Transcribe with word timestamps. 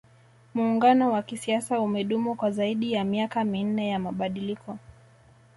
muungano 0.53 1.11
wa 1.11 1.21
kisiasa 1.23 1.79
umedumu 1.79 2.35
kwa 2.35 2.51
zaidi 2.51 2.93
ya 2.93 3.03
miaka 3.03 3.43
minne 3.43 3.87
ya 3.89 3.99
mabadiliko 3.99 4.77